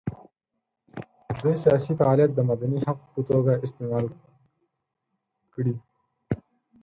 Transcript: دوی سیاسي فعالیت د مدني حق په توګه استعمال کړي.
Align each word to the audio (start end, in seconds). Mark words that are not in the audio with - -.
دوی 1.41 1.55
سیاسي 1.63 1.93
فعالیت 1.99 2.31
د 2.35 2.39
مدني 2.49 2.79
حق 2.87 2.99
په 3.13 3.21
توګه 3.29 3.51
استعمال 3.65 4.05
کړي. 5.53 5.75